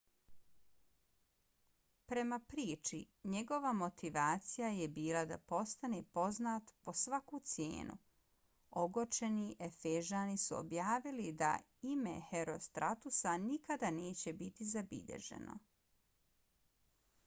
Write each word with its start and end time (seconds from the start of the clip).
prema 2.11 2.37
priči 2.53 3.01
njegova 3.33 3.73
motivacija 3.81 4.69
je 4.77 4.87
bila 4.95 5.21
da 5.33 5.37
postane 5.51 5.99
poznat 6.19 6.73
po 6.87 6.95
svaku 7.03 7.41
cijenu. 7.53 7.97
ogorčeni 8.85 9.45
efežani 9.67 10.41
su 10.47 10.57
objavili 10.63 11.29
da 11.45 11.51
ime 11.93 12.15
herostratusa 12.31 13.37
nikada 13.45 13.95
neće 14.01 14.35
biti 14.43 14.71
zabilježeno 14.75 15.59